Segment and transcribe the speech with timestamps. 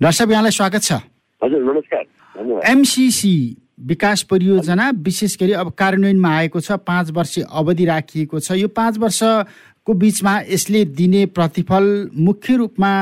[0.00, 0.92] Doctor साहब यहाँलाई स्वागत छ।
[1.40, 8.40] हजुर नमस्कार। एमसिसी विकास परियोजना विशेष गरी अब कार्यान्वयनमा आएको छ पाँच वर्ष अवधि राखिएको
[8.40, 12.92] छ। यो पाँच वर्षको बिचमा यसले दिने प्रतिफल मुख्य रूपमा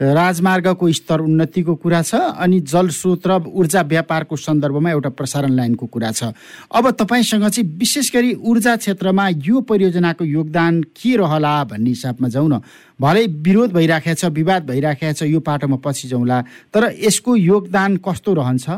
[0.00, 6.10] राजमार्गको स्तर उन्नतिको कुरा छ अनि जलस्रोत र ऊर्जा व्यापारको सन्दर्भमा एउटा प्रसारण लाइनको कुरा
[6.12, 6.36] छ।
[6.68, 12.48] अब तपाईँसँग चाहिँ विशेष गरी ऊर्जा क्षेत्रमा यो परियोजनाको योगदान के रहला भन्ने हिसाबमा जाउँ
[12.48, 12.60] न
[13.00, 16.40] भलै विरोध भइराखेको छ विवाद भइराखेको छ यो पाटोमा पछि जाउँला।
[16.76, 18.68] तर यसको योगदान कस्तो रहन्छ?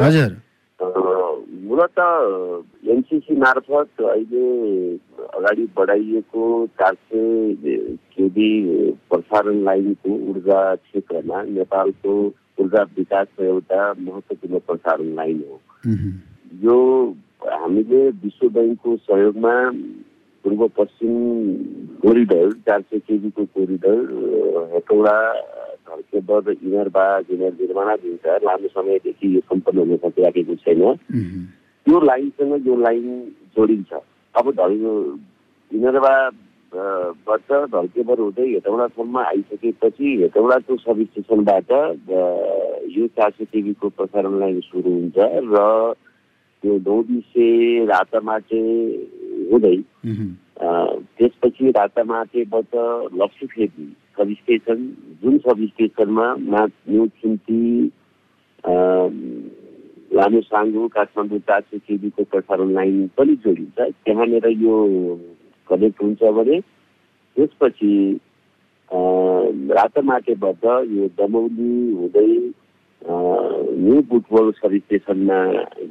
[0.00, 0.32] हजुर।
[1.68, 1.98] मूलत
[2.88, 4.44] एनसिसी मार्फत अहिले
[5.34, 6.44] अगाडि बढाइएको
[6.80, 7.54] चार सय
[8.14, 8.50] केबी
[9.10, 12.14] प्रसारण लाइनको ऊर्जा क्षेत्रमा नेपालको
[12.60, 15.60] ऊर्जा विकासको एउटा महत्त्वपूर्ण प्रसारण लाइन हो।
[16.64, 16.78] यो
[17.46, 19.54] हामीले विश्व ब्याङ्कको सहयोगमा
[20.44, 21.14] पूर्व पश्चिम
[22.02, 23.96] कोरिडर चार सय केजीको कोरिडर
[24.74, 25.16] हेटौडा
[25.88, 30.82] धर्केबर इनरबाग इनर निर्माणाधीन छ लामो समयदेखि यो सम्पन्न हुन सकिराखेको छैन।
[31.86, 33.20] यो लाइनसँग यो लाइन
[33.56, 33.92] जोडिन्छ।
[34.38, 34.74] अब धल
[35.70, 41.72] इनरबाबाट ढल्केबर हुँदै हेटौडासम्म आइसकेपछि हेटौडाको सब स्टेसनबाट
[42.96, 45.64] यो चार सय टिभीको प्रसारण लाइन सुरु हुन्छ र
[46.62, 47.48] त्यो नौबिसे
[47.86, 48.62] रातामाटे
[49.50, 49.76] हुँदै
[50.58, 52.74] त्यसपछि रातामाटेबाट
[53.14, 53.86] लक्ष्मी फेदी
[54.18, 54.86] सब स्टेसन
[55.22, 57.60] जुन सब स्टेसनमा मा न्यु चिम्ती
[60.16, 64.74] लामो साङ्गो काठमाडौँ चार सय केबीको प्रसारण लाइन पनि जोडिन्छ। त्यहाँनिर यो
[65.68, 66.60] कनेक्ट हुन्छ भने
[67.36, 67.92] त्यसपछि
[69.78, 70.64] रातमाटेबाट
[70.96, 72.32] यो दमौली हुँदै
[73.04, 75.38] न्यु बुटबल सब स्टेसनमा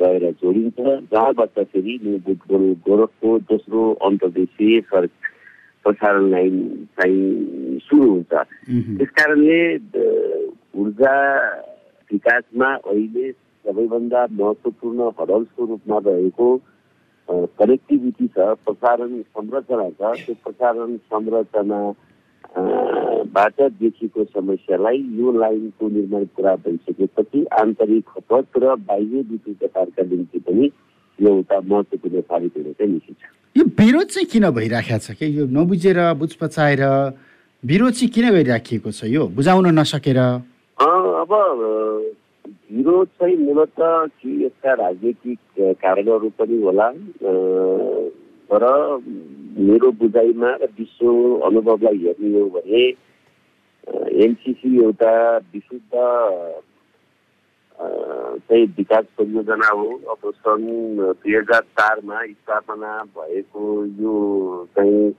[0.02, 0.80] गएर जोडिन्छ।
[1.14, 5.14] जहाँबाट फेरि न्यु बुटबल गोरखको दोस्रो अन्तर्देशीय सडक
[5.86, 6.56] प्रसारण लाइन
[6.98, 8.34] चाहिँ सुरु हुन्छ।
[8.98, 9.62] त्यस कारणले
[10.82, 11.16] ऊर्जा
[12.12, 13.32] विकासमा अहिले
[13.68, 16.48] सबैभन्दा महत्त्वपूर्ण हडल्सको रूपमा रहेको
[17.60, 21.80] कनेक्टिभिटी छ प्रसारण संरचना छ त्यो प्रसारण संरचना
[23.36, 30.40] बाट देखिएको समस्यालाई यो लाइनको निर्माण पुरा भइसकेपछि आन्तरिक खपत र बाह्य विद्युत व्यापारका निम्ति
[30.48, 30.70] पनि
[31.20, 33.18] यो एउटा महत्त्वपूर्ण साबित हुन चाहिँ निश्चित
[33.56, 35.26] यो विरोध चाहिँ किन भइराखेको छ कि?
[35.40, 36.84] यो नबुझेर बुझ पचाएर
[37.64, 39.28] विरोध चाहिँ किन गरिराखिएको छ यो?
[39.36, 40.20] बुझाउन नसकेर?
[40.78, 41.32] अब
[42.72, 45.40] विरोध चाहिँ मूलत कि यसका राजनीतिक
[45.82, 46.90] कारणहरू पनि होला
[48.50, 48.66] तर
[49.60, 51.08] मेरो बुझाइमा र विश्व
[51.42, 52.86] अनुभवलाई हेर्ने हो भने
[54.24, 55.14] एनसिसी एउटा
[55.54, 55.92] विशुद्ध
[58.40, 60.66] चाहिँ विकास परियोजना हो अब सन्
[60.98, 64.16] दुई हजार चारमा स्थापना भएको यो
[64.76, 65.12] चाहिँ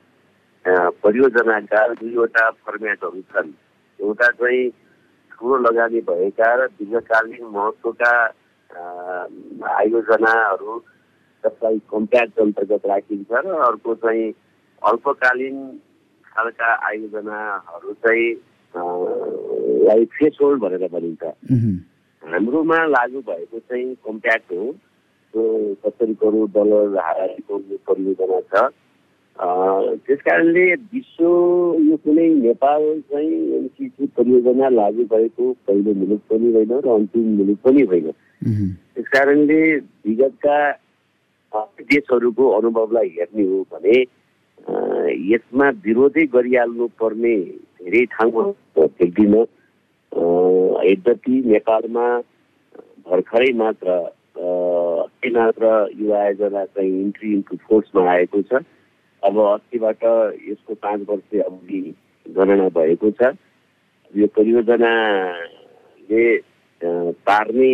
[0.98, 3.52] परियोजनाका दुईवटा फर्मेटहरू छन्
[3.98, 4.68] एउटा चाहिँ
[5.38, 8.12] ठुलो लगानी भएका र दीर्घकालीन महत्त्वका
[9.78, 10.72] आयोजनाहरू
[11.44, 14.26] जसलाई कम्प्याक्ट अन्तर्गत राखिन्छ र अर्को चाहिँ
[14.82, 15.56] अल्पकालीन
[16.26, 18.28] खालका आयोजनाहरू चाहिँ
[19.86, 21.24] लाई फेस होल्ड भनेर भनिन्छ।
[22.22, 24.72] हाम्रोमा लागू भएको चाहिँ कम्प्याक्ट हो।
[25.34, 25.44] त्यो
[25.84, 28.68] सत्तरी करोड डलर हाराको यो परियोजना छ।
[29.38, 31.24] त्यस कारणले विश्व
[31.88, 37.58] यो कुनै नेपाल चाहिँ एनसिसी परियोजना लागू भएको पहिलो मुलुक पनि होइन र अन्तिम मुलुक
[37.64, 38.10] पनि होइन।
[38.94, 39.60] त्यस कारणले
[40.06, 40.58] विगतका
[41.52, 43.96] देशहरूको अनुभवलाई हेर्ने हो भने
[45.30, 47.34] यसमा विरोधै गरिहाल्नु पर्ने
[47.78, 48.42] धेरै ठाउँमा
[48.78, 49.44] देख्दिनँ
[50.88, 52.06] यद्यपि नेपालमा
[53.06, 53.88] भर्खरै मात्र
[55.36, 58.62] मात्र यो आयोजना चाहिँ इन्ट्री इन्टु फोर्समा आएको छ।
[59.24, 60.04] अब अस्तिबाट
[60.48, 61.80] यसको पाँच वर्ष अवधि
[62.26, 63.34] गणना भएको छ।
[64.14, 66.24] यो परियोजनाले
[67.26, 67.72] पार्ने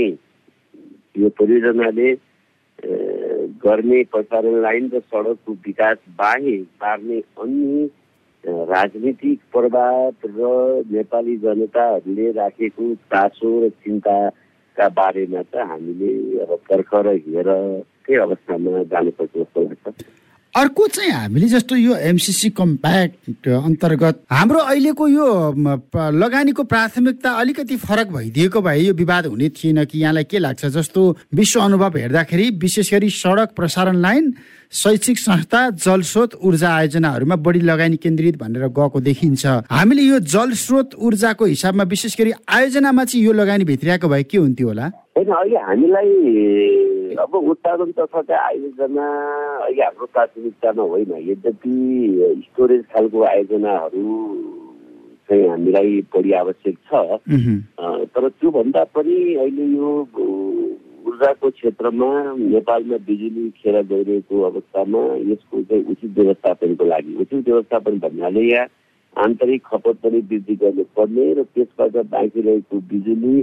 [1.17, 2.09] यो परियोजनाले
[3.65, 7.89] गर्ने प्रसारण लाइन र सडकको विकास बाहेक पार्ने अन्य
[8.45, 16.11] राजनीतिक प्रभाव र नेपाली जनताहरूले राखेको चासो र चिन्ताका बारेमा त हामीले
[16.45, 19.97] अब पर्खर हेरकै अवस्थामा जानुपर्छ जस्तो लाग्छ।
[20.55, 25.27] अर्को चाहिँ हामीले जस्तो यो एमसिसी कम्प्याक्ट अन्तर्गत हाम्रो अहिलेको यो
[26.15, 31.03] लगानीको प्राथमिकता अलिकति फरक भइदिएको भए यो विवाद हुने थिएन कि यहाँलाई के लाग्छ जस्तो
[31.35, 34.33] विश्व अनुभव हेर्दाखेरि विशेष गरी सडक प्रसारण लाइन
[34.73, 41.45] शैक्षिक संस्था जलस्रोत ऊर्जा आयोजनाहरूमा बढी लगानी केन्द्रित भनेर गएको देखिन्छ। हामीले यो जलस्रोत ऊर्जाको
[41.45, 44.91] हिसाबमा विशेष गरी आयोजनामा चाहिँ यो लगानी भित्रिएको भए के हुन्थ्यो होला?
[45.17, 49.05] होइन अहिले हामीलाई अब उत्पादन तर्फका आयोजना
[49.63, 51.75] अहिले हाम्रो प्राथमिकतामा होइन यद्यपि
[52.41, 54.03] स्टोरेज खालको आयोजनाहरू
[55.29, 57.05] चाहिँ हामीलाई बढी आवश्यक छ
[58.11, 59.95] तर त्योभन्दा पनि अहिले यो
[61.07, 68.43] ऊर्जाको क्षेत्रमा नेपालमा बिजुली खेर गइरहेको अवस्थामा यसको चाहिँ उचित व्यवस्थापनको लागि उचित व्यवस्थापन भन्नाले
[68.45, 68.69] यहाँ
[69.17, 73.43] आन्तरिक खपत पनि वृद्धि गर्नुपर्ने र त्यसबाट बाँकी रहेको बिजुली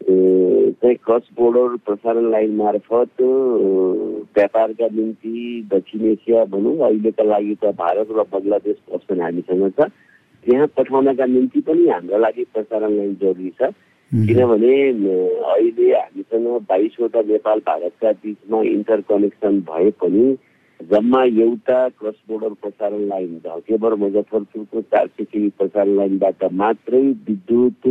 [0.00, 3.22] चाहिँ क्रस बोर्डर प्रसारण लाइन मार्फत
[4.36, 9.90] व्यापारका निम्ति दक्षिण एसिया भनौँ अहिलेका लागि त भारत र बङ्गलादेश अप्सन हामीसँग छ।
[10.46, 13.70] त्यहाँ पठाउनका निम्ति पनि हाम्रो लागि प्रसारण लाइन जरुरी छ।
[14.10, 14.74] किनभने
[15.52, 20.26] अहिले हामीसँग बाइसवटा नेपाल भारतका बिचमा इन्टर कनेक्सन भए पनि
[20.80, 27.88] जम्मा एउटा क्रस बोर्डर प्रसारण लाइन धकेबर मुजफ्फरपुरको चार सय केबी प्रसारण लाइनबाट मात्रै विद्युत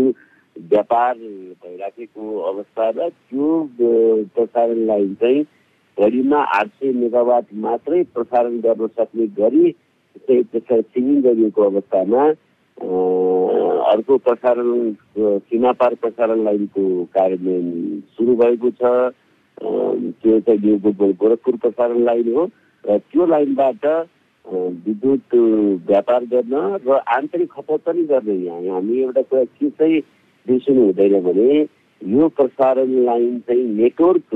[0.63, 3.49] व्यापार भइराखेको अवस्था र त्यो
[4.35, 5.43] प्रसारण लाइन चाहिँ
[5.97, 9.71] घडीमा आठ सय मेगावाट मात्रै प्रसारण गर्न सक्ने गरी
[10.27, 12.25] त्यसलाई सिमिङ गरिएको अवस्थामा
[13.87, 16.83] अर्को प्रसारण सीमापार प्रसारण लाइनको
[17.13, 18.93] कार्यान्वयन सुरु भएको छ
[19.57, 22.45] त्यो चाहिँ बुटबल गोरखपुर प्रसारण लाइन हो
[22.83, 23.85] र त्यो लाइनबाट
[24.45, 25.35] विद्युत
[25.87, 30.01] व्यापार गर्न र आन्तरिक खपत पनि गर्ने यहाँ हामी एउटा कुरा के चाहिँ
[30.47, 31.49] बिर्सनु हुँदैन भने
[32.01, 34.29] यो प्रसारण लाइन चाहिँ नेटवर्क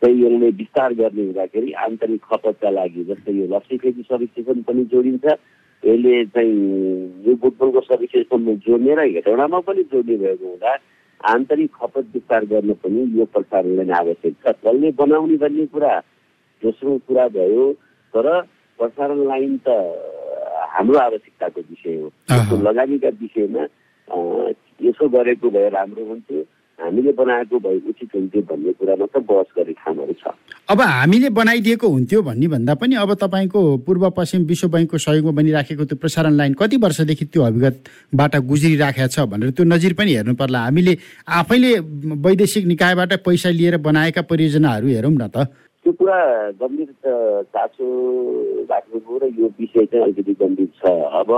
[0.00, 4.84] चाहिँ यसले विस्तार गर्ने हुँदाखेरि आन्तरिक खपतका लागि जस्तै यो लक्ष्मी फेदी सब स्टेसन पनि
[4.92, 5.24] जोडिन्छ
[5.82, 6.56] यसले चाहिँ
[7.26, 10.72] यो बुटबलको सर्भिसेसम्म जोड्ने र हेटौँडामा पनि जोड्ने भएको हुँदा
[11.20, 15.92] आन्तरिक खपत विस्तार गर्न पनि यो प्रसारणलाई नै आवश्यक छ। कसले बनाउने भन्ने कुरा
[16.62, 17.64] दोस्रो कुरा भयो
[18.14, 18.26] तर
[18.78, 19.68] प्रसारण लाइन त
[20.74, 23.64] हाम्रो आवश्यकताको विषय हो। लगानीका विषयमा
[24.84, 26.42] यसो गरेको भए राम्रो हुन्थ्यो।
[26.78, 30.34] हामीले बनाएको भए उचित हुन्थ्यो भन्ने कुरामा त बहस गर्ने ठाउँहरू छ।
[30.68, 35.84] अब हामीले बनाइदिएको हुन्थ्यो भन्ने भन्दा पनि अब तपाईँको पूर्व पश्चिम विश्व बैङ्कको सहयोगमा बनिराखेको
[35.84, 40.58] त्यो प्रसारण लाइन कति वर्षदेखि त्यो अभिगतबाट गुज्रिराखेको छ भनेर त्यो नजिर पनि हेर्नु पर्ला।
[40.66, 40.96] हामीले
[41.30, 41.70] आफैले
[42.26, 45.46] वैदेशिक निकायबाट पैसा लिएर बनाएका परियोजनाहरू हेरौँ न त।
[45.84, 46.18] त्यो कुरा
[46.58, 46.90] गम्भीर
[47.54, 47.86] चासो
[48.66, 50.90] राख्नुभयो र यो विषय चाहिँ अलिकति गम्भीर छ।
[51.22, 51.30] अब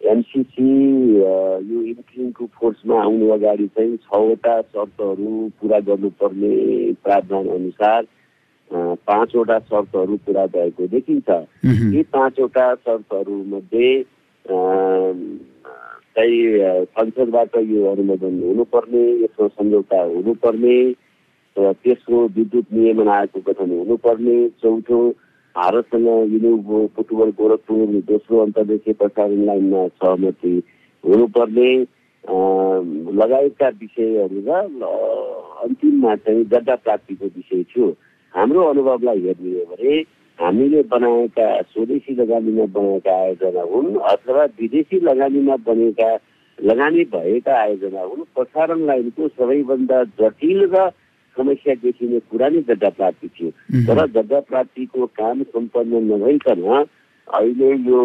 [0.00, 0.70] एमसिसी
[1.16, 6.52] यो इन्क्लिङको फोर्समा आउनु अगाडि चाहिँ छवटा शर्तहरू पुरा गर्नुपर्ने
[7.04, 8.06] प्रावधान अनुसार
[8.70, 11.28] पाँचवटा शर्तहरू पुरा भएको देखिन्छ।
[11.94, 13.90] यी पाँचवटा शर्तहरूमध्ये
[16.16, 20.76] चाहिँ संसदबाट यो अनुमोदन हुनुपर्ने यसको सम्झौता हुनुपर्ने
[21.56, 24.98] र त्यसको विद्युत नियमन आयोगको गठन हुनुपर्ने चौथो
[25.56, 30.52] भारतसँग युनिउ फुटबल गोरखपुर दोस्रो अन्तर्देशीय प्रसारण लाइनमा सहमति
[31.04, 31.70] हुनुपर्ने
[33.16, 34.60] लगायतका विषयहरू र
[35.60, 37.88] अन्तिममा चाहिँ गड्डा प्राप्तिको विषय थियो
[38.34, 39.98] हाम्रो अनुभवलाई हेर्ने हो भने
[40.38, 46.10] हामीले बनाएका स्वदेशी लगानीमा बनेका आयोजना हुन् अथवा विदेशी लगानीमा बनेका
[46.58, 50.90] लगानी भएका आयोजना हुन् प्रसारण लाइनको सबैभन्दा जटिल र
[51.40, 53.50] समस्या देखिने कुरा नै जग्गा प्राप्ति थियो।
[53.88, 56.62] तर जग्गा प्राप्तिको काम सम्पन्न नभइकन
[57.28, 58.00] अहिले यो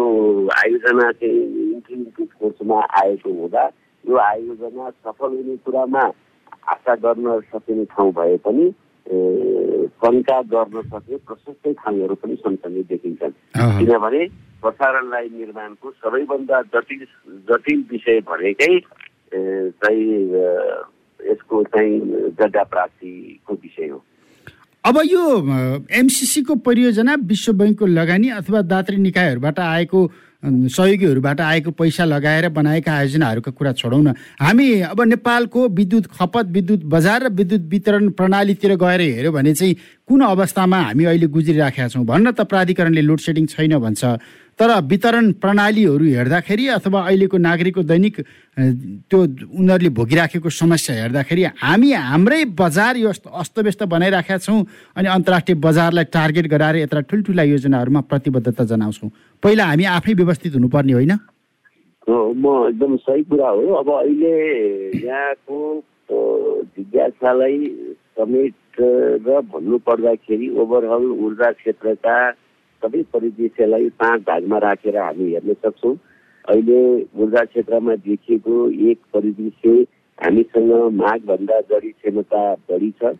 [0.56, 1.42] आयोजना चाहिँ
[1.72, 3.64] इन्ट्रिमको फोर्समा आएको हुँदा
[4.04, 6.02] यो आयोजना सफल हुने कुरामा
[6.72, 8.66] आशा गर्न सकिने ठाउँ भए पनि
[9.06, 13.34] शङ्का गर्न सक्ने प्रशस्तै ठाउँहरू पनि सँगसँगै देखिन्छन्।
[13.78, 14.22] किनभने
[14.62, 17.04] प्रसारण लाइन निर्माणको सबैभन्दा जटिल
[17.50, 18.74] जटिल विषय भनेकै
[19.82, 20.06] चाहिँ
[21.20, 22.00] यसको चाहिँ
[22.40, 24.04] जग्गा प्राप्तिको विषय हो?
[24.84, 25.22] अब यो
[25.90, 30.00] एमसिसीको परियोजना विश्व बैङ्कको लगानी अथवा दात्री निकायहरूबाट आएको
[30.46, 36.84] सहयोगीहरूबाट आएको पैसा लगाएर बनाएका आयोजनाहरूको कुरा छोडौँ न हामी अब नेपालको विद्युत खपत विद्युत
[36.86, 39.74] बजार र विद्युत वितरण प्रणालीतिर गएर हेऱ्यो भने चाहिँ
[40.06, 42.04] कुन अवस्थामा हामी अहिले गुज्रिराखेका छौँ?
[42.04, 44.04] भन्न त प्राधिकरणले लोड सेडिङ छैन भन्छ।
[44.58, 48.20] तर वितरण प्रणालीहरू हेर्दाखेरि अथवा अहिलेको नागरिकको दैनिक
[49.08, 54.60] त्यो उनीहरूले भोगिराखेको समस्या हेर्दाखेरि हामी हाम्रै बजार यो अस्तव्यस्त बनाइराखेका छौँ
[54.96, 59.10] अनि अन्तर्राष्ट्रिय बजारलाई टार्गेट गराएर यत्र ठुल्ठुला योजनाहरूमा प्रतिबद्धता जनाउँछौँ।
[59.42, 61.12] पहिला हामी आफै व्यवस्थित हुनुपर्ने होइन?
[62.08, 64.34] म एकदम सही कुरा हो। अब अहिले
[65.04, 65.58] यहाँको
[66.76, 67.58] जिज्ञासालाई
[68.16, 72.16] समेत र भन्नु पर्दाखेरि ओभरअल ऊर्जा क्षेत्रका
[72.86, 75.94] सबै परिदृश्यलाई पाँच भागमा राखेर हामी हेर्न सक्छौँ।
[76.44, 76.80] अहिले
[77.18, 78.56] ऊर्जा क्षेत्रमा देखिएको
[78.90, 79.70] एक परिदृश्य
[80.18, 83.10] हामीसँग मागभन्दा जडी क्षमता बढी छ।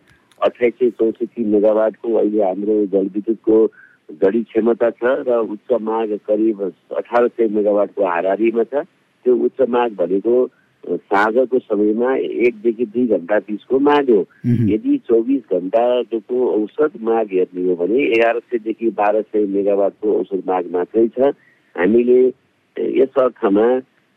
[0.41, 3.57] अठाइस सय चौसठी मेगावाटको अहिले हाम्रो जलविद्युतको
[4.21, 6.61] जडी क्षमता छ र उच्च माग करिब
[6.97, 8.87] अठार सय मेगावाटको हारारीमा छ।
[9.25, 10.35] त्यो उच्च माग भनेको
[10.87, 14.21] साँझको समयमा एकदेखि दुई घन्टा बिचको माग हो
[14.71, 20.71] यदि चौबिस घन्टाको औसत माग हेर्ने हो भने एघार सयदेखि बाह्र सय मेगावाटको औसत माग
[20.73, 21.33] मात्रै छ।
[21.75, 22.19] हामीले
[22.77, 23.67] यस अर्थमा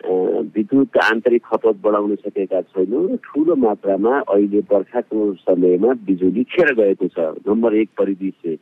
[0.00, 7.08] विद्युत आन्तरिक खपत बढाउन सकेका छैनौँ र ठुलो मात्रामा अहिले बर्खाको समयमा बिजुली खेर गएको
[7.08, 8.56] छ। नम्बर एक परिदृश्य।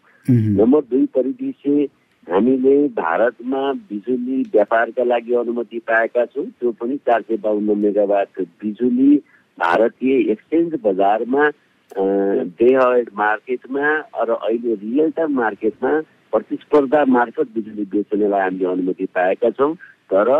[0.59, 1.87] नम्बर दुई परिदृश्य
[2.29, 9.17] हामीले भारतमा बिजुली व्यापारका लागि अनुमति पाएका छौँ। त्यो पनि चार सय बाहन्न मेगावाट बिजुली
[9.59, 11.49] भारतीय एक्सचेन्ज बजारमा
[12.61, 12.71] डे
[13.17, 15.93] मार्केटमा र अहिले रियल टाइम मार्केटमा
[16.33, 19.75] प्रतिस्पर्धा मार्फत बिजुली बेच्नेलाई हामीले अनुमति पाएका छौँ।
[20.13, 20.31] तर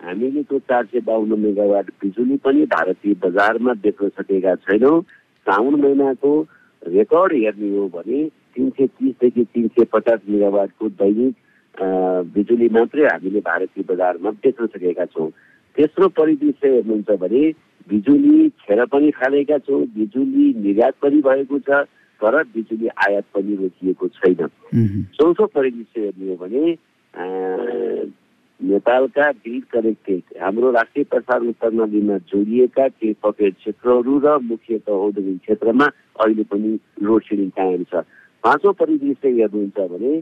[0.00, 5.00] हामीले त्यो चार सय बाहन्न मेगावाट बिजुली पनि भारतीय बजारमा बेच्न सकेका छैनौँ।
[5.46, 6.32] साउन महिनाको
[6.82, 8.24] रेकर्ड हेर्ने हो भने
[8.54, 11.34] तिन सय तिसदेखि तिन सय पचास मेगावाटको दैनिक
[12.34, 15.30] बिजुली मात्रै हामीले भारतीय बजारमा बेच्न सकेका छौँ।
[15.76, 17.42] तेस्रो परिदृश्य हेर्नुहुन्छ भने
[17.88, 21.84] बिजुली खेर पनि फालेका छौँ बिजुली निर्यात पनि भएको छ
[22.20, 24.46] तर बिजुली आयात पनि रोकिएको छैन।
[25.18, 26.62] चौथो परिदृश्य हेर्ने हो भने
[28.60, 35.86] नेपालका ग्रिड कनेक्टेड हाम्रो राष्ट्रिय प्रसारण प्रणालीमा जोडिएका केही पकेट क्षेत्रहरू र मुख्यत औद्योगिक क्षेत्रमा
[36.22, 38.06] अहिले पनि लोड सेडिङ कायम छ।
[38.44, 40.12] पाँचौँ परिदृश्य हेर्नुहुन्छ भने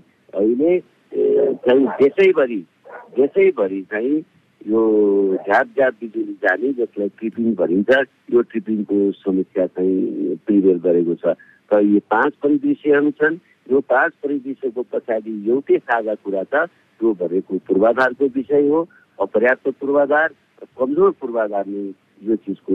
[0.41, 0.79] अहिले
[1.65, 2.61] चाहिँ देशैभरि
[3.19, 4.19] देशैभरि चाहिँ
[4.61, 4.83] यो
[5.37, 7.91] झ्याप झ्याप बिजुली जाने जसलाई ट्रिपिङ भनिन्छ
[8.33, 11.35] यो ट्रिपिङको समस्या चाहिँ प्रिभेल गरेको छ।
[11.71, 13.39] र यो पाँच परिदृश्यहरू छन्।
[13.71, 16.67] यो पाँच परिदृश्यको पछाडि एउटै साझा कुरा छ
[17.01, 18.81] त्यो भनेको पूर्वाधारको विषय हो
[19.19, 20.29] अपर्याप्त पूर्वाधार
[20.79, 21.85] कमजोर पूर्वाधार नै
[22.23, 22.75] यो चिजको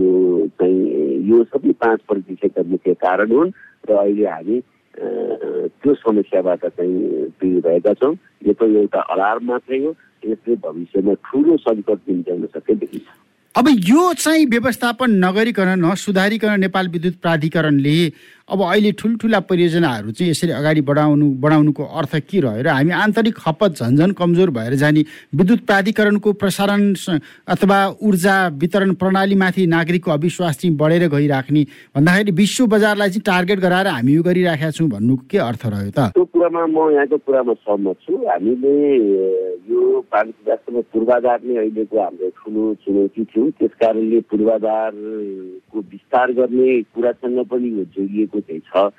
[0.60, 0.82] चाहिँ
[1.30, 3.52] यो सबै पाँच परिदृश्यका मुख्य कारण हुन्।
[3.88, 4.60] र अहिले हामी
[4.98, 8.14] त्यो समस्याबाट चाहिँ पीडित भएका छौँ।
[8.46, 9.92] यो त एउटा अलार्म मात्रै हो।
[10.26, 13.27] यसले भविष्यमा ठुलो सङ्कट निम्त्याउन सक्ने देखिन्छ।
[13.58, 17.98] अब यो चाहिँ व्यवस्थापन नगरिकन नसुधारिकन नेपाल विद्युत प्राधिकरणले
[18.54, 23.36] अब अहिले ठुल्ठुला परियोजनाहरू चाहिँ यसरी अगाडि बढाउनु बढाउनुको अर्थ के रह्यो र हामी आन्तरिक
[23.38, 25.02] खपत झन्झन कमजोर भएर जाने
[25.42, 26.94] विद्युत प्राधिकरणको प्रसारण
[27.50, 31.64] अथवा ऊर्जा वितरण प्रणालीमाथि नागरिकको अविश्वास चाहिँ बढेर गइराख्ने
[31.98, 36.14] भन्दाखेरि विश्व बजारलाई चाहिँ टार्गेट गराएर हामी यो गरिराखेका छौँ भन्नुको के अर्थ रह्यो त?
[36.14, 38.76] त्यो कुरामा म यहाँको कुरामा सहमत छु। हामीले
[39.74, 47.70] यो पूर्वाधार नै अहिलेको हाम्रो ठुलो चुनौती थियो। त्यस कारणले पूर्वाधारको विस्तार गर्ने कुरासँग पनि
[47.78, 48.90] यो जोडिएको चाहिँ छ।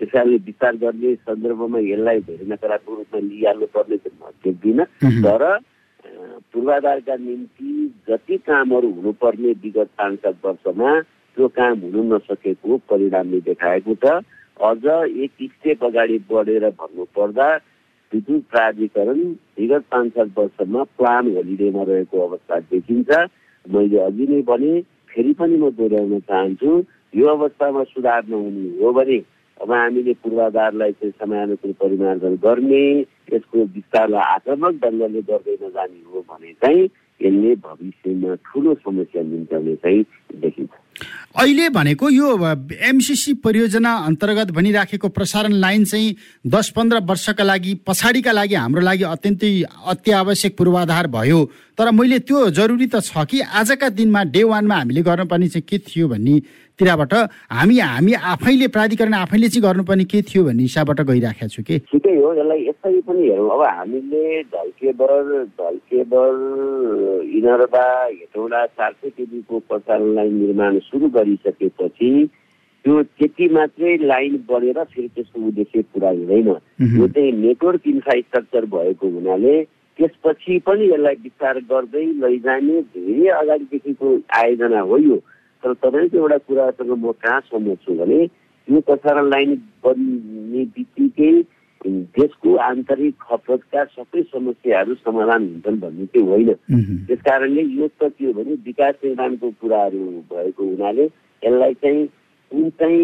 [0.00, 4.86] त्यस कारणले विस्तार गर्ने सन्दर्भमा यसलाई धेरै नकारात्मक रूपमा लिइहाल्नु पर्ने चाहिँ म देख्दिनँ
[5.24, 5.42] तर
[6.52, 7.70] पूर्वाधारका निम्ति
[8.08, 10.90] जति कामहरू हुनुपर्ने विगत पाँच सात वर्षमा
[11.36, 14.20] त्यो काम हुनु नसकेको परिणामले देखाएको छ।
[14.56, 14.84] अझ
[15.24, 17.48] एक स्टेप अगाडि बढेर भन्नुपर्दा
[18.12, 19.20] विद्युत प्राधिकरण
[19.58, 23.10] विगत पाँच सात वर्षमा प्लान होलिडेमा रहेको अवस्था देखिन्छ।
[23.74, 24.72] मैले अघि नै भने
[25.10, 26.70] फेरि पनि म दोहोऱ्याउन चाहन्छु।
[27.14, 29.18] यो अवस्थामा सुधार नहुने हो भने
[29.60, 32.84] अब हामीले पूर्वाधारलाई चाहिँ समयानुकूल परिमार्जन गर्ने
[33.32, 36.88] यसको विस्तारलाई आक्रामक ढङ्गले गर्दै नजाने हो भने चाहिँ
[37.22, 40.02] यसले भविष्यमा ठुलो समस्या निम्त्याउने चाहिँ
[40.40, 40.70] देखिन्छ।
[41.36, 42.28] अहिले भनेको यो
[42.88, 49.04] एमसिसी परियोजना अन्तर्गत भनिराखेको प्रसारण लाइन चाहिँ दस पन्ध्र वर्षका लागि पछाडिका लागि हाम्रो लागि
[49.04, 49.50] अत्यन्तै
[49.92, 51.44] अत्यावश्यक पूर्वाधार भयो।
[51.78, 55.78] तर मैले त्यो जरुरी त छ कि आजका दिनमा डे वानमा हामीले गर्नुपर्ने चाहिँ के
[55.78, 56.40] थियो भन्ने
[56.78, 57.12] तिरबाट
[57.50, 61.78] हामी हामी आफैले प्राधिकरण आफैले चाहिँ गर्नुपर्ने के थियो भन्ने हिसाबबाट गइराखेको छु कि?
[61.88, 65.22] ठिकै हो यसलाई यसरी पनि हेरौँ। अब हामीले ढल्केबर
[65.60, 66.28] ढल्केबर
[67.38, 72.10] इनरबा हेटौँडा चार सय केबीको प्रसारण लाइन निर्माण सुरु गरिसकेपछि
[72.84, 76.48] त्यो त्यति मात्रै लाइन बढेर फेरि त्यसको उद्देश्य पुरा हुँदैन।
[76.98, 79.54] यो चाहिँ नेटवर्क इन्फ्रास्ट्रक्चर भएको हुनाले
[79.98, 84.08] त्यसपछि पनि यसलाई विस्तार गर्दै लैजाने धेरै अगाडिदेखिको
[84.40, 85.18] आयोजना हो यो।
[85.66, 88.22] तर तपाईँको एउटा कुरासँग म कहाँ छु भने
[88.68, 91.32] यो प्रसारण लाइन बन्ने बित्तिकै
[91.86, 96.52] देशको आन्तरिक खपतका सबै समस्याहरू समाधान हुन्छन् भन्ने चाहिँ होइन।
[97.06, 99.98] त्यस कारणले यो त के हो भने विकास निर्माणको कुराहरू
[100.30, 102.06] भएको हुनाले यसलाई चाहिँ
[102.50, 103.02] कुन चाहिँ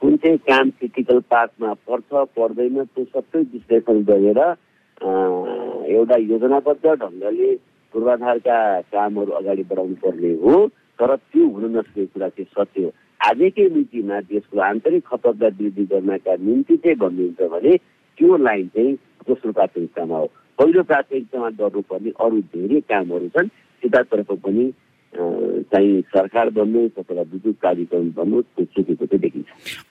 [0.00, 4.40] कुन चाहिँ काम क्रिटिकल पाथमा पर्छ पर्दैन त्यो सबै विश्लेषण गरेर
[5.96, 7.54] एउटा योजनाबद्ध ढङ्गले
[7.94, 8.58] पूर्वाधारका
[8.92, 10.54] कामहरू अगाडि बढाउनु पर्ने हो।
[11.00, 16.34] तर त्यो हुन नसकेको कुरा चाहिँ सत्य हो। आजकै मितिमा देशको आन्तरिक खपतलाई वृद्धि गर्नका
[16.44, 17.76] निम्ति चाहिँ भन्नुहुन्छ भने
[18.18, 18.92] त्यो लाइन चाहिँ
[19.28, 20.26] दोस्रो प्राथमिकतामा हो।
[20.58, 23.48] पहिलो प्राथमिकतामा गर्नुपर्ने अरू धेरै कामहरू छन्।
[23.82, 24.64] त्यतातर्फ पनि
[25.12, 29.48] चाहिँ सरकार बन्नु अथवा विद्युत प्राधिकरण बन्नु त्यो चुकेको चाहिँ देखिन्छ।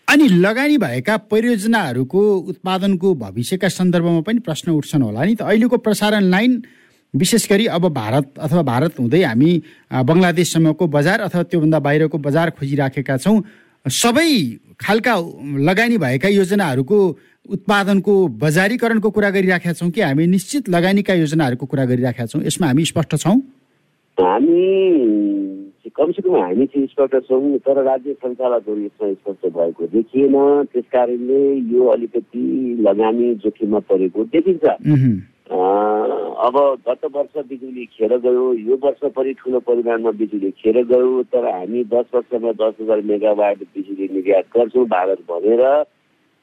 [0.09, 6.23] अनि लगानी भएका परियोजनाहरूको उत्पादनको भविष्यका सन्दर्भमा पनि प्रश्न उठ्छन् होला नि त। अहिलेको प्रसारण
[6.31, 6.51] लाइन
[7.13, 9.51] विशेष गरी अब भारत अथवा भारत हुँदै हामी
[9.91, 13.41] बङ्गलादेशसम्मको बजार अथवा त्योभन्दा बाहिरको बजार खोजिराखेका छौँ।
[13.85, 14.29] सबै
[14.79, 15.15] खालका
[15.67, 16.97] लगानी भएका योजनाहरूको
[17.49, 22.85] उत्पादनको बजारीकरणको कुरा गरिराखेका छौँ कि हामी निश्चित लगानीका योजनाहरूको कुरा गरिराखेका छौँ यसमा हामी
[22.85, 23.37] स्पष्ट छौँ?
[24.17, 24.61] हामी
[25.89, 30.35] कमसेकम हामी चाहिँ स्पष्ट छौँ तर राज्य सञ्चालकहरू यसमा स्पष्ट भएको देखिएन।
[30.71, 31.41] त्यस कारणले
[31.73, 32.43] यो अलिकति
[32.87, 34.63] लगानी जोखिममा परेको देखिन्छ।
[35.49, 41.45] अब गत वर्ष बिजुली खेर गयो यो वर्ष पनि ठुलो परिमाणमा बिजुली खेर गयो तर
[41.47, 45.63] हामी दस वर्षमा दस हजार मेगावाट बिजुली निर्यात गर्छौँ भारत भनेर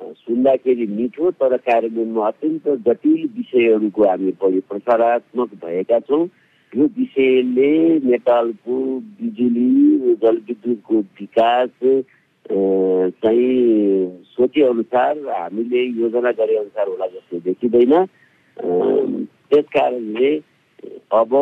[0.00, 6.24] सुन्दाखेरि मिठो तर कार्यान्वयनमा अत्यन्त जटिल विषयहरूको हामी बढी प्रसारात्मक भएका छौँ।
[6.72, 7.72] यो विषयले
[8.04, 8.76] नेपालको
[9.22, 11.70] बिजुली जलविद्युतको विकास
[13.22, 13.54] चाहिँ
[14.34, 17.94] सोचे अनुसार हामीले योजना गरे अनुसार होला जस्तो देखिँदैन।
[18.66, 20.30] त्यस कारणले
[21.20, 21.34] अब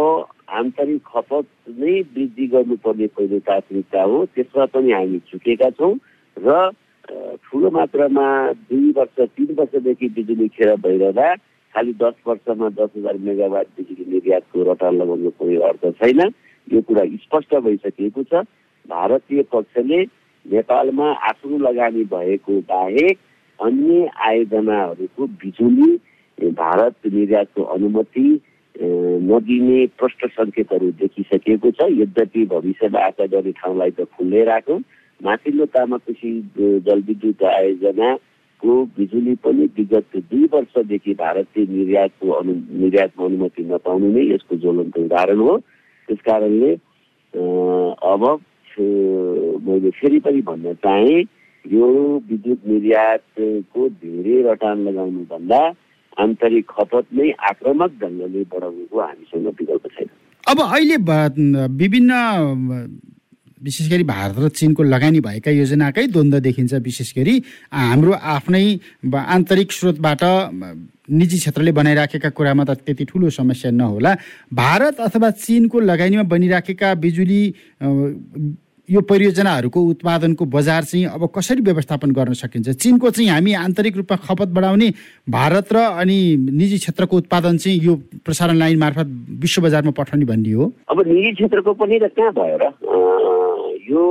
[0.60, 1.46] आन्तरिक खपत
[1.78, 5.94] नै वृद्धि गर्नुपर्ने पहिलो प्राथमिकता हो त्यसमा पनि हामी चुकेका छौँ
[6.36, 6.70] र
[7.44, 8.26] ठुलो मात्रामा
[8.68, 11.34] दुई वर्ष तिन वर्षदेखि बिजुली खेर भइरहँदा
[11.74, 16.20] खालि दस वर्षमा दस हजार मेगावाट बिजुली निर्यातको रटान लगाउनु कुनै अर्थ छैन।
[16.68, 18.44] यो कुरा स्पष्ट भइसकेको छ।
[18.88, 20.02] भारतीय पक्षले
[20.46, 23.18] नेपालमा आफ्नो लगानी भएको बाहेक
[23.58, 25.90] अन्य आयोजनाहरूको बिजुली
[26.38, 28.26] भारत निर्यातको अनुमति
[28.74, 34.80] नदिने प्रष्ट सङ्केतहरू देखिसकेको छ। यद्यपि भविष्यमा आशा गर्ने ठाउँलाई त खुल्लै राखौँ।
[35.20, 36.30] माथिल्लो तामाकोसी
[36.86, 38.14] जलविद्युत आयोजना
[38.62, 44.98] को बिजुली पनि विगत दुई वर्षदेखि भारतीय निर्यातको अनु निर्यातमा अनुमति नपाउनु नै यसको ज्वलन्त
[44.98, 45.56] उदाहरण हो।
[46.08, 46.72] त्यस कारणले
[48.10, 48.22] अब
[49.66, 51.20] मैले फेरि पनि भन्न चाहेँ
[51.64, 51.86] यो
[52.28, 55.60] विद्युत निर्यातको धेरै रटान लगाउनुभन्दा
[56.18, 60.08] आन्तरिक खपत नै आक्रमक ढङ्गले बढाउनुको हामीसँग विकल्प छैन।
[60.46, 60.96] अब अहिले
[61.74, 62.12] विभिन्न
[63.60, 67.34] विशेष गरी भारत र चिनको लगानी भएका योजनाकै द्वन्द्व देखिन्छ विशेष गरी
[67.72, 68.64] हाम्रो आफ्नै
[69.08, 70.22] आन्तरिक स्रोतबाट
[71.10, 74.12] निजी क्षेत्रले बनाइराखेका कुरामा त त्यति ठुलो समस्या नहोला।
[74.52, 77.42] भारत अथवा चिनको लगानीमा बनिराखेका बिजुली
[78.90, 82.68] यो परियोजनाहरूको उत्पादनको बजार चाहिँ अब कसरी व्यवस्थापन गर्न सकिन्छ?
[82.84, 84.88] चिनको चाहिँ हामी आन्तरिक रूपमा खपत बढाउने
[85.28, 86.18] भारत र अनि
[86.52, 87.94] निजी क्षेत्रको उत्पादन चाहिँ यो
[88.24, 89.08] प्रसारण लाइन मार्फत
[89.40, 92.64] विश्व बजारमा पठाउने भन्ने हो। अब निजी क्षेत्रको पनि त कहाँ भयो र?
[93.88, 94.04] यो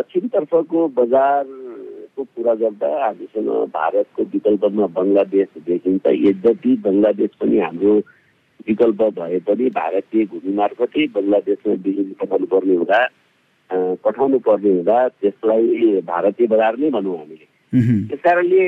[0.00, 7.94] दक्षिणतर्फको बजारको कुरा गर्दा हामीसँग भारतको विकल्पमा बङ्गलादेश देखिन्छ। यद्यपि बङ्गलादेश पनि हाम्रो
[8.68, 13.00] विकल्प भए पनि भारतीय भूमि मार्फतै बङ्गलादेशमा बिजुली पठाउनु पर्ने हुँदा
[14.04, 17.46] पठाउनु पर्ने हुँदा त्यसलाई भारतीय बजार नै भनौँ हामीले।
[18.08, 18.62] त्यस कारणले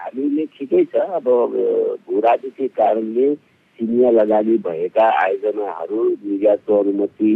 [0.00, 1.26] हामीले ठिकै छ अब
[2.06, 3.34] भू राजनीतिक कारणले
[3.78, 7.32] चिनिया लगानी भएका आयोजनाहरू निर्यातको अनुमति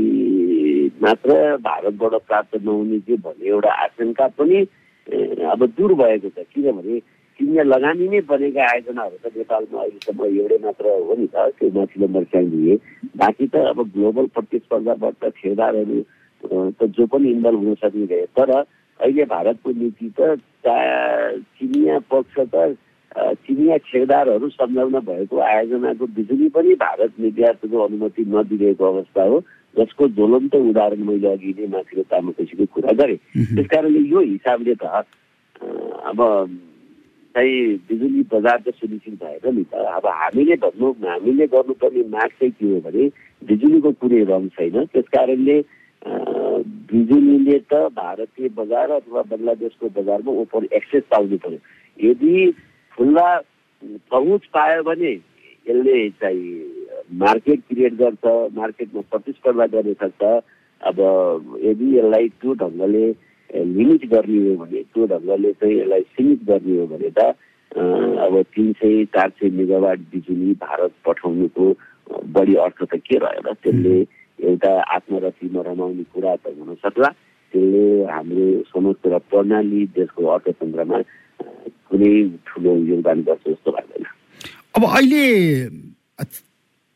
[1.03, 1.31] मात्र
[1.65, 4.59] भारतबाट प्राप्त नहुने कि भन्ने एउटा आशंका पनि
[5.51, 7.01] अब दूर भएको छ। किनभने
[7.39, 12.09] चिनिया लगानी नै बनेका आयोजनाहरू त नेपालमा अहिलेसम्म एउटै मात्र हो नि त त्यो माथिल्लो
[12.53, 12.75] लिए
[13.23, 15.99] बाँकी त अब ग्लोबल प्रतिस्पर्धाबाट ठेकदारहरू
[16.79, 20.21] त जो पनि इन्भल्भ हुन सकिरहे। तर अहिले भारतको नीति त
[21.59, 22.77] चिनिया पक्ष त
[23.47, 29.41] चिनिया ठेकदारहरू संलग्न भएको आयोजनाको बिजुली पनि भारत निर्यातको अनुमति नदिरहेको अवस्था हो।
[29.77, 33.19] जसको ज्वलन्त उदाहरण मैले अघि नै माथिको तामाकोसीको कुरा गरेँ।
[33.55, 35.03] त्यस कारणले यो हिसाबले त
[36.11, 36.19] अब
[37.35, 42.53] चाहिँ बिजुली बजार त सुनिश्चित भएर नि त। अब हामीले भन्नु हामीले गर्नुपर्ने माग चाहिँ
[42.59, 43.05] के हो भने
[43.43, 45.57] बिजुलीको कुनै रङ छैन। त्यस कारणले
[46.95, 51.59] बिजुलीले त भारतीय बजार अथवा बङ्गलादेशको बजारमा ओपन एक्सेस पाउनु पर्यो।
[51.99, 52.35] यदि
[52.95, 53.29] खुल्ला
[54.11, 55.13] पहुँच पायो भने
[55.67, 56.49] यसले चाहिँ
[57.19, 58.25] मार्केट क्रिएट गर्छ
[58.57, 60.23] मार्केटमा प्रतिस्पर्धा गर्न सक्छ।
[60.81, 60.99] अब
[61.65, 63.05] यदि यसलाई त्यो ढङ्गले
[63.51, 67.35] लिमिट गर्ने हो भने त्यो ढङ्गले चाहिँ यसलाई सीमित गर्ने हो भने त
[68.25, 71.67] अब तिन सय चार सय मेगावाट बिजुली भारत पठाउनुको
[72.31, 73.97] बढी अर्थ त के रह्यो र त्यसले
[74.39, 77.09] एउटा आत्मरथीमा रमाउने कुरा त हुन सक्ला
[77.53, 80.99] त्यसले हाम्रो समस्त र प्रणाली देशको अर्थतन्त्रमा
[81.87, 82.13] कुनै
[82.47, 84.07] ठुलो योगदान गर्छ जस्तो लाग्दैन
[84.75, 85.25] अब अहिले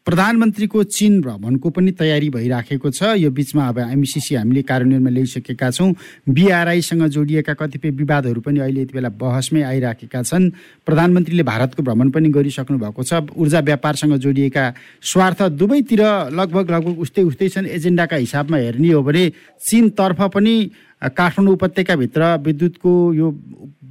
[0.08, 5.92] प्रधानमन्त्रीको चीन भ्रमणको पनि तयारी भइराखेको छ। यो बिचमा अब एमसिसी हामीले कार्यान्वयनमा ल्याइसकेका छौँ।
[6.32, 10.48] बिआरआईसँग जोडिएका कतिपय विवादहरू पनि अहिले यति बेला बहसमै आइराखेका छन्।
[10.88, 14.64] प्रधानमन्त्रीले भारतको भ्रमण पनि गरिसक्नु भएको छ। ऊर्जा व्यापारसँग जोडिएका
[15.04, 19.28] स्वार्थ दुवैतिर लगभग लगभग उस्तै उस्तै छन्। एजेन्डाका हिसाबमा हेर्ने हो भने
[19.60, 20.56] चिनतर्फ पनि
[21.02, 23.26] काठमाडौँ उपत्यकाभित्र विद्युतको यो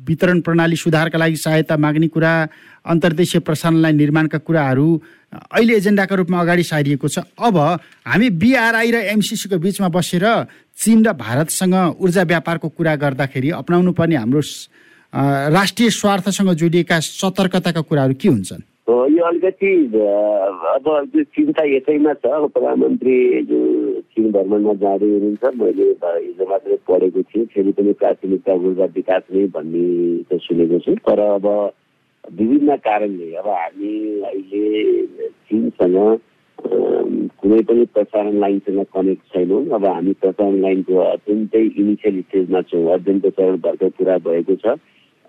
[0.07, 2.31] वितरण प्रणाली सुधारका लागि सहायता माग्ने कुरा
[2.85, 4.87] अन्तर्देशीय प्रसारण लाइन निर्माणका कुराहरू
[5.51, 7.57] अहिले एजेन्डाका रूपमा अगाडि सारिएको छ। अब
[8.07, 10.25] हामी बिआरआई र एमसिसीको बिचमा बसेर
[10.79, 14.41] चिन र भारतसँग ऊर्जा व्यापारको कुरा गर्दाखेरि अप्नाउनु पर्ने हाम्रो
[15.51, 18.63] राष्ट्रिय स्वार्थसँग जोडिएका सतर्कताका कुराहरू के हुन्छन्?
[18.87, 19.71] यो अलिकति
[20.73, 23.15] अब त्यो चिन्ता यसैमा छ। अब प्रधानमन्त्री
[23.49, 23.59] जो
[24.15, 29.45] चिन भ्रमणमा जाँदै हुनुहुन्छ मैले हिजो मात्रै पढेको थिएँ। फेरि पनि प्राथमिकता ऊर्जा विकास नै
[29.55, 29.83] भन्ने
[30.31, 31.45] त सुनेको छु। तर अब
[32.23, 33.91] विभिन्न कारणले अब हामी
[34.31, 34.65] अहिले
[35.51, 35.97] चिनसँग
[37.37, 43.29] कुनै पनि प्रसारण लाइनसँग कनेक्ट छैनौँ। अब हामी प्रसारण लाइनको अत्यन्तै इनिसियल स्टेजमा छौँ। अध्ययनको
[43.35, 44.79] चरण भर्खर पुरा भएको छ।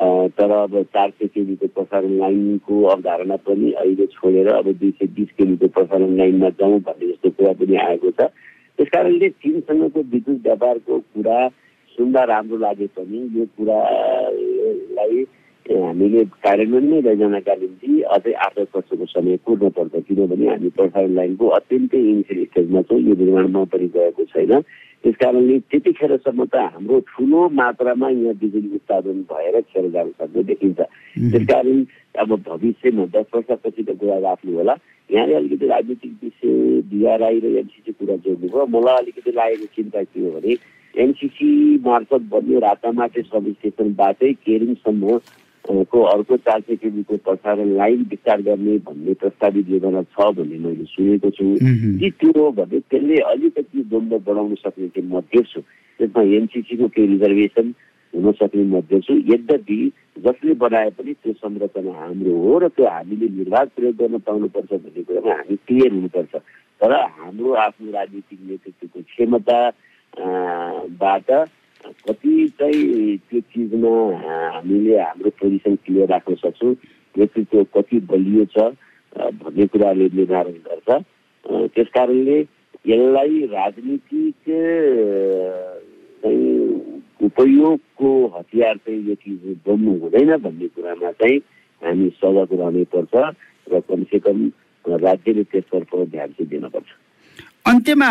[0.00, 5.30] तर अब चार सय केबीको प्रसारण लाइनको अवधारणा पनि अहिले छोडेर अब दुई सय बिस
[5.38, 8.30] केबीको प्रसारण लाइनमा जाउँ भन्ने जस्तो कुरा पनि आएको छ।
[8.78, 11.38] त्यस कारणले चिनसँगको विद्युत व्यापारको कुरा
[11.98, 15.24] सुन्दा राम्रो लागे पनि यो कुरालाई
[15.66, 21.12] हामीले कार्यान्वयन नै लैजानका निम्ति अझै आठ दस वर्षको समय कुर्न पर्छ। किनभने हामी प्रसारण
[21.14, 24.52] लाइनको अत्यन्तै इनिसियल स्टेजमा छौँ। यो निर्माणमा पनि गएको छैन।
[25.04, 30.80] त्यस कारणले त्यतिखेरसम्म त हाम्रो ठुलो मात्रामा यहाँ बिजुली उत्पादन भएर खेर जान सक्ने देखिन्छ।
[31.32, 31.84] त्यस कारण
[32.18, 34.74] अब भविष्यमा दस वर्षपछिको कुरा राख्नु होला।
[35.10, 40.30] यहाँले अलिकति राजनीतिक विषय बिआरआई र एमसिसी कुरा जोड्नुभयो। मलाई अलिकति लागेको चिन्ता के हो
[40.34, 40.56] भने
[40.94, 41.50] एमसिसी
[41.86, 45.18] मार्फत बन्ने रातामाटे सब स्टेसनबाटै केरिङसम्म
[45.66, 50.84] को अर्को चार सय केजीको प्रसारण लाइन विस्तार गर्ने भन्ने प्रस्तावित योजना छ भन्ने मैले
[50.84, 51.44] सुनेको छु।
[52.00, 57.06] कि त्यो हो भने त्यसले अलिकति द्वन्द्व बढाउन सक्ने चाहिँ म देख्छु त्यसमा एनसिसीको केही
[57.06, 57.74] रिजर्भेसन
[58.14, 59.78] हुन सक्ने म देख्छु यद्यपि
[60.24, 65.02] जसले बनाए पनि त्यो संरचना हाम्रो हो र त्यो हामीले निर्वाध प्रयोग गर्न पाउनुपर्छ भन्ने
[65.02, 66.32] कुरामा हामी क्लियर हुनुपर्छ।
[66.80, 71.28] तर हाम्रो आफ्नो राजनीतिक नेतृत्वको क्षमताबाट
[72.08, 73.92] कति चाहिँ त्यो चिजमा
[74.54, 76.74] हामीले हाम्रो पोजिसन क्लियर राख्न सक्छौँ
[77.14, 78.58] नेतृत्व कति बलियो छ
[79.16, 80.88] भन्ने कुराले निर्धारण गर्छ।
[81.74, 82.38] त्यस कारणले
[82.86, 84.36] यसलाई राजनीतिक
[87.28, 91.38] उपयोगको हतियार चाहिँ यो चिज बन्नु हुँदैन भन्ने कुरामा चाहिँ
[91.82, 93.14] हामी सजग रहनैपर्छ
[93.72, 94.38] र कमसेकम
[94.84, 96.88] राज्यले त्यसतर्फ ध्यान चाहिँ दिनपर्छ।
[97.66, 98.10] अन्त्यमा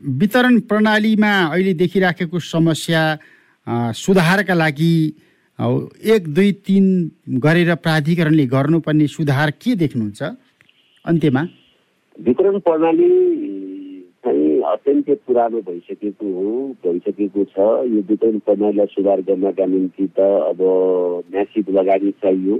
[0.00, 3.02] वितरण प्रणालीमा अहिले देखिराखेको समस्या
[3.94, 4.94] सुधारका लागि
[6.14, 6.86] एक दुई तिन
[7.44, 10.22] गरेर प्राधिकरणले गर्नुपर्ने सुधार के देख्नुहुन्छ?
[11.04, 11.42] अन्त्यमा।
[12.16, 13.08] वितरण प्रणाली
[14.24, 16.48] चाहिँ अत्यन्तै पुरानो भइसकेको हो
[16.84, 17.56] भइसकेको छ।
[17.92, 20.60] यो वितरण प्रणालीलाई सुधार गर्नका निम्ति त अब
[21.32, 22.56] म्यासिभ लगानी चाहियो।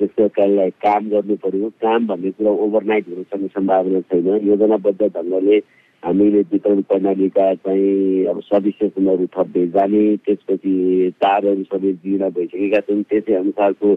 [0.00, 5.58] त्यसको कारणलाई काम गर्नु पर्यो। काम भन्ने कुरा ओभरनाइट हुन सक्ने सम्भावना छैन। योजनाबद्ध ढङ्गले
[6.04, 10.74] हामीले वितरण प्रणालीका चाहिँ अब सविशेषणहरू थप्दै जाने त्यसपछि
[11.22, 13.94] तारहरू सबै जीर्ण भइसकेका छन्। त्यसै अनुसारको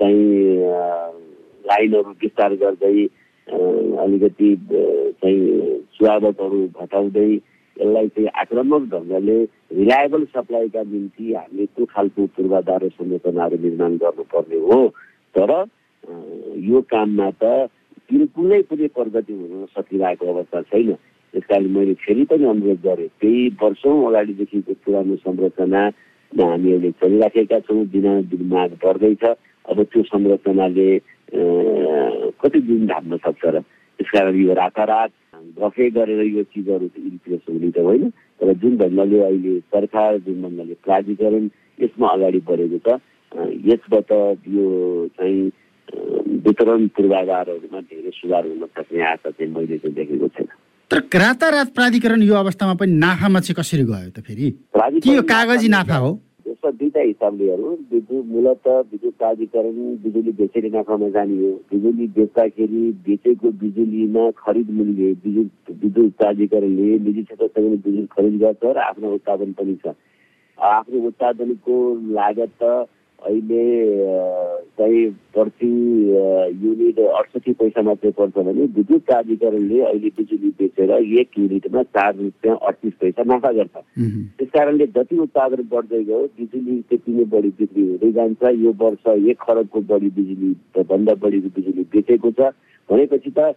[0.00, 0.24] चाहिँ
[1.68, 2.96] लाइनहरू विस्तार गर्दै
[4.04, 4.48] अलिकति
[5.20, 5.40] चाहिँ
[5.96, 9.36] स्वागतहरू घटाउँदै यसलाई चाहिँ आक्रामक ढङ्गले
[9.76, 14.80] रिलायबल सप्लाईका निम्ति हामीले त्यो खालको पूर्वाधार संरचनाहरू निर्माण गर्नुपर्ने हो।
[15.34, 15.50] तर
[16.70, 17.68] यो काममा त
[18.10, 20.90] बिल्कुलै पनि प्रगति हुन सकिरहेको अवस्था छैन।
[21.34, 25.82] त्यस कारण मैले फेरि पनि अनुरोध गरेँ केही वर्षौँ अगाडिदेखिको पुरानो संरचनामा
[26.32, 28.06] हामी अहिले चलिराखेका छौँ दिन
[28.48, 29.24] माग बढ्दैछ
[29.64, 30.88] अब त्यो संरचनाले
[32.40, 35.10] कति दिन धान्न सक्छ र त्यसकारण यो रातारात
[35.58, 40.74] गफे गरेर यो चिजहरू इन्प्रेस हुने त होइन तर जुन ढङ्गले अहिले सरकार जुन ढङ्गले
[40.84, 42.98] प्राधिकरण यसमा अगाडि बढेको छ
[43.66, 44.10] यसबाट
[44.48, 44.66] यो
[45.16, 45.50] चाहिँ
[46.46, 50.48] वितरण पूर्वाधारहरूमा धेरै सुधार हुन सक्ने आशा चाहिँ मैले चाहिँ देखेको छैन।
[50.90, 54.50] तर रातारात प्राधिकरण यो अवस्थामा पनि नाफामा चाहिँ कसरी गयो त फेरि?
[54.74, 56.10] के यो कागजी नाफा हो?
[56.50, 62.82] यसमा दुईवटा हिसाबले हेरौँ विद्युत मूलत विद्युत प्राधिकरण बिजुली बेचेर नाफामा जाने हो बिजुली बेच्दाखेरि
[63.06, 65.50] बेचेको बिजुलीमा खरिद मूल्य विद्युत
[65.82, 69.94] विद्युत प्राधिकरणले निजी क्षेत्रसँग बिजुली खरिद गर्छ र आफ्नो उत्पादन पनि छ।
[70.58, 71.74] आफ्नो उत्पादनको
[72.18, 72.64] लागत त
[73.26, 73.62] अहिले
[74.78, 75.68] चाहिँ प्रति
[76.64, 82.56] युनिट अडसठी पैसा मात्रै पर्छ भने विद्युत प्राधिकरणले अहिले बिजुली बेचेर एक युनिटमा चार रुपियाँ
[82.56, 87.82] अडतिस पैसा नाफा गर्छ। त्यस कारणले जति उत्पादन बढ्दै गयो बिजुली त्यति नै बढी बिक्री
[87.88, 90.50] हुँदै जान्छ। यो वर्ष एक खरबको बढी बिजुली
[90.90, 92.52] भन्दा बढी बिजुली बेचेको छ।
[92.88, 93.52] भनेपछि त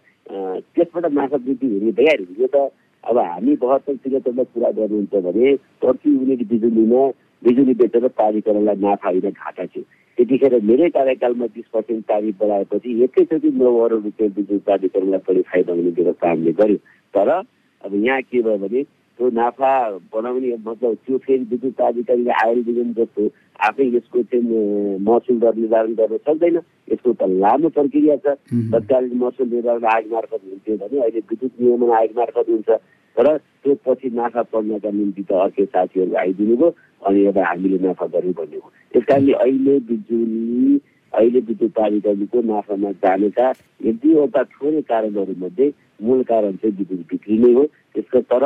[0.74, 2.70] त्यसबाट नाफा वृद्धि हुने भइहाल्यो। यो त
[3.04, 7.02] अब हामी बहत्तर त्रिहत्तरमा पुरा गर्नुहुन्छ भने प्रति युनिट बिजुलीमा
[7.42, 9.82] बिजुली बेचेर प्राधिकरणलाई नाफा होइन घाटा थियो।
[10.18, 15.72] त्यतिखेर मेरै कार्यकालमा बिस पर्सेन्ट तारिफ बढाएपछि एकैचोटि नौ अरब रुपियाँ बिजुली प्राधिकरणलाई पनि फाइदा
[15.72, 16.76] हुने व्यवस्था हामीले गर्यो।
[17.14, 18.82] तर अब यहाँ के भयो भने
[19.18, 19.72] त्यो नाफा
[20.14, 23.28] बनाउने मतलब त्यो फेरि विद्युत प्राधिकरणले आयल विजन जस्तो
[23.66, 26.56] आफै यसको चाहिँ महसुल दर निर्धारण गर्न सक्दैन।
[26.92, 28.34] यसको त लामो प्रक्रिया छ।
[28.72, 32.70] तत्कालीन महसुल निर्धारण आयोग मार्फत हुन्थ्यो भने अहिले विद्युत नियमन आयोग मार्फत हुन्छ।
[33.16, 33.26] तर
[33.62, 36.70] त्यो पछि नाफा पर्नका निम्ति त अर्कै साथीहरू आइदिनु भयो
[37.04, 40.80] अनि अब हामीले नाफा गऱ्यौँ भन्ने हो। त्यस कारणले अहिले बिजुली
[41.12, 43.50] अहिले विद्युत प्राधिकरणको नाफामा जानेका
[43.86, 45.70] एक दुईवटा थोरै कारणहरूमध्ये
[46.02, 47.64] मूल कारण चाहिँ विद्युत बिक्री नै हो।
[47.94, 48.44] त्यसको तर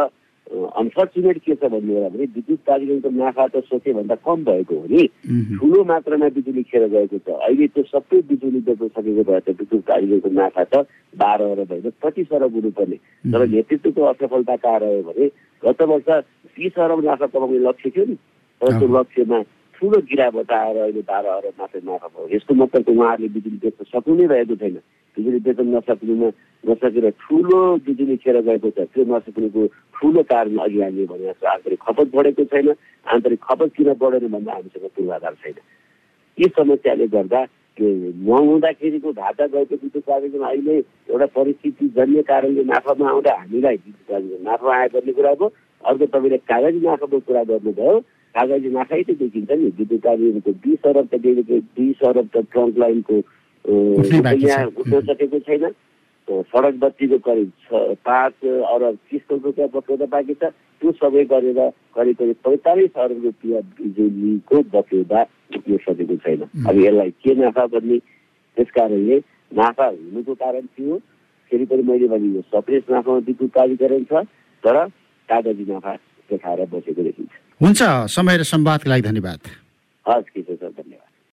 [0.48, 5.02] अनफर्चुनेट के छ भन्ने होला भने विद्युत प्राधिकरणको नाफा त सोचेभन्दा कम भएको हो नि।
[5.60, 9.84] ठुलो मात्रामा बिजुली खेर गएको छ। अहिले त्यो सबै बिजुली बेच्न सकेको भए त विद्युत
[9.84, 10.84] प्राधिकरणको नाफा त
[11.20, 12.96] बाह्र अरब होइन पच्चिस अरब हुनुपर्ने।
[13.32, 15.26] तर नेतृत्वको असफलता कहाँ रह्यो भने
[15.62, 16.08] गत वर्ष
[16.56, 18.16] तिस अरब नाफा कमाउने लक्ष्य थियो नि।
[18.60, 19.40] तर त्यो लक्ष्यमा
[19.74, 24.14] ठुलो गिरावट आएर अहिले बाह्र अरब मात्रै नाफा भयो यसको मतलब उहाँहरूले बिजुली बेच्न सक्नु
[24.16, 24.78] नै रहेको छैन
[25.16, 26.28] बिजुली बेच्न नसक्नुमा
[26.64, 31.80] नसकेर ठुलो बिजुली खेर गएको छ त्यो नसक्नुको ठुलो कारण अघि हामीले भने जस्तो आन्तरिक
[31.80, 32.68] खपत बढेको छैन
[33.06, 35.62] आन्तरिक खपत किन बढेन भन्दा हामीसँग पूर्वाधार छैन
[36.38, 37.46] यी समस्याले गर्दा
[37.78, 44.44] नहुँदाखेरिको घाटा गएको विद्युत प्राधिकरण अहिले एउटा परिस्थिति जन्य कारणले नाफामा आउँदा हामीलाई विद्युत प्राधिकरण
[44.44, 47.98] नाफा आयो भन्ने कुरा भयो अर्को तपाईँले कागजी नाफाको कुरा गर्नुभयो
[48.38, 51.14] कागजी नाफै त देखिन्छ नि विद्युत प्राधिकरणको बिस अरब त
[51.82, 53.16] बिस अरब त ट्रङ्क लाइनको
[54.46, 55.70] यहाँ उठ्न सकेको छैन।
[56.28, 60.50] सडक बत्तीको करिब छ पाँच अरब तिस करोड रुपियाँ बक्यौदा बाँकी छ।
[60.82, 61.60] त्यो सबै गरेर
[61.96, 65.22] करिब करिब पैँतालिस अरब रुपियाँ बिजुलीको बक्यौदा
[65.56, 67.98] उठ्न सकेको छैन। अब यसलाई के नाफा भन्ने?
[68.56, 69.18] त्यस कारणले
[69.60, 70.98] नाफा हुनुको कारण थियो।
[71.50, 74.24] फेरि पनि मैले भने यो सप्रेस नाफामा विद्युत प्राधिकरण छ
[74.64, 74.84] तर
[75.28, 75.94] कागजी नाफा
[76.30, 77.82] देखाएर बसेको देखिन्छ। हुन्छ
[78.14, 79.40] समय र संवादको लागि धन्यवाद।
[80.08, 80.26] हस्
[80.62, 81.07] धन्यवाद।